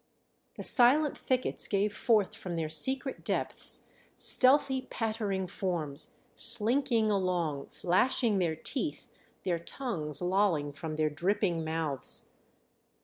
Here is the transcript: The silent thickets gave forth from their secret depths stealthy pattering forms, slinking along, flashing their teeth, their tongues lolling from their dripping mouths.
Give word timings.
The 0.55 0.63
silent 0.63 1.15
thickets 1.15 1.67
gave 1.67 1.95
forth 1.95 2.33
from 2.33 2.55
their 2.55 2.69
secret 2.71 3.23
depths 3.23 3.83
stealthy 4.17 4.87
pattering 4.89 5.45
forms, 5.45 6.15
slinking 6.35 7.11
along, 7.11 7.67
flashing 7.67 8.39
their 8.39 8.55
teeth, 8.55 9.09
their 9.43 9.59
tongues 9.59 10.19
lolling 10.19 10.71
from 10.71 10.95
their 10.95 11.11
dripping 11.11 11.63
mouths. 11.63 12.25